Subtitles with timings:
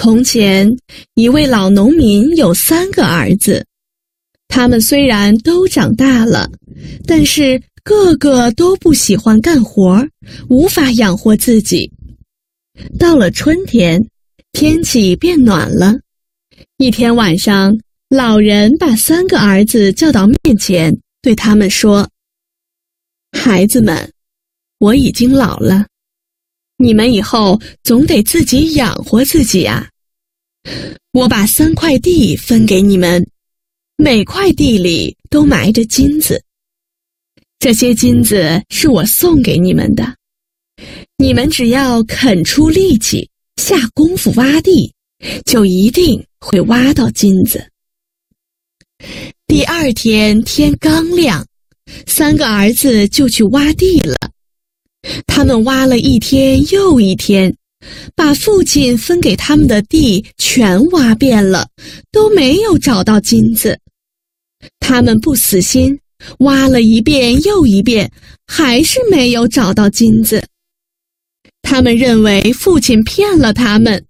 [0.00, 0.70] 从前，
[1.14, 3.66] 一位老农民有三个儿子，
[4.46, 6.48] 他们虽然都长大了，
[7.04, 10.06] 但是个个都不喜欢干活，
[10.48, 11.90] 无法养活自己。
[12.96, 14.00] 到了春天，
[14.52, 15.98] 天气变暖了。
[16.76, 17.76] 一天晚上，
[18.08, 22.08] 老人把三个儿子叫到面前，对他们说
[23.36, 24.12] ：“孩子们，
[24.78, 25.86] 我已经老了。”
[26.80, 29.90] 你们以后总得自己养活自己呀！
[31.12, 33.28] 我把三块地分给你们，
[33.96, 36.40] 每块地里都埋着金子。
[37.58, 40.14] 这些金子是我送给你们的，
[41.16, 44.94] 你们只要肯出力气、下功夫挖地，
[45.44, 47.68] 就一定会挖到金子。
[49.48, 51.44] 第二天天刚亮，
[52.06, 54.16] 三个儿子就去挖地了。
[55.26, 57.54] 他们挖了一天又一天，
[58.14, 61.68] 把父亲分给他们的地全挖遍了，
[62.10, 63.78] 都没有找到金子。
[64.80, 65.98] 他们不死心，
[66.40, 68.10] 挖了一遍又一遍，
[68.46, 70.44] 还是没有找到金子。
[71.62, 74.04] 他们认为父亲骗了他们，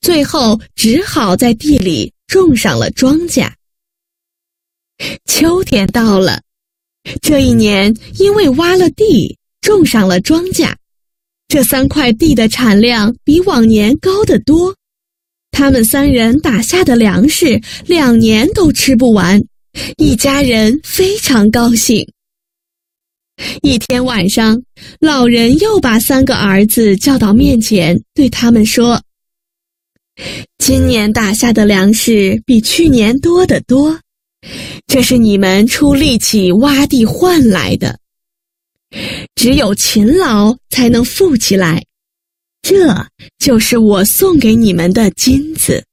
[0.00, 3.52] 最后只好在地里种上了庄稼。
[5.26, 6.42] 秋天到了，
[7.22, 9.38] 这一年因为挖了地。
[9.64, 10.74] 种上了庄稼，
[11.48, 14.76] 这三块地的产量比往年高得多。
[15.50, 19.42] 他们三人打下的粮食两年都吃不完，
[19.96, 22.06] 一家人非常高兴。
[23.62, 24.62] 一天晚上，
[25.00, 29.00] 老人又把三个儿子叫到面前，对他们说
[30.58, 33.98] ：“今年打下的粮食比去年多得多，
[34.86, 37.98] 这是你们出力气挖地换来的。”
[39.34, 41.82] 只有勤劳才能富起来，
[42.62, 43.06] 这
[43.38, 45.82] 就是我送给你们的金子。